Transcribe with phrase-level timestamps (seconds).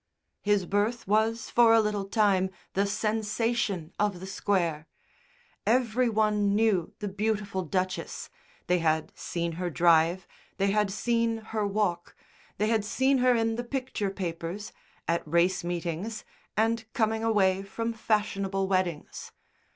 [0.41, 4.87] His birth was for a little time the sensation of the Square.
[5.67, 8.31] Every one knew the beautiful Duchess;
[8.65, 10.25] they had seen her drive,
[10.57, 12.15] they had seen her walk,
[12.57, 14.73] they had seen her in the picture papers,
[15.07, 16.25] at race meetings
[16.57, 19.31] and coming away from fashionable weddings.